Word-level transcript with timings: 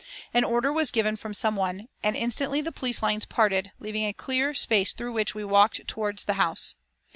An 0.33 0.43
order 0.43 0.73
was 0.73 0.89
given 0.89 1.15
from 1.15 1.35
some 1.35 1.55
one, 1.55 1.87
and 2.01 2.15
instantly 2.15 2.59
the 2.59 2.71
police 2.71 3.03
lines 3.03 3.25
parted, 3.25 3.71
leaving 3.77 4.03
a 4.07 4.13
clear 4.13 4.51
space 4.55 4.93
through 4.93 5.13
which 5.13 5.35
we 5.35 5.43
walked 5.45 5.87
towards 5.87 6.23
the 6.25 6.33
House. 6.41 6.73